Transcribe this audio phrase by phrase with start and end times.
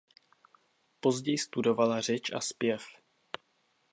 [0.99, 2.85] Později studovala řeč a zpěv.